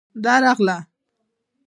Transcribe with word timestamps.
_درغله. 0.23 0.77